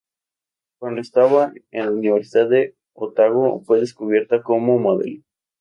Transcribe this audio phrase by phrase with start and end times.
[0.79, 5.21] Cuando estaba en la Universidad de Otago fue descubierta como modelo.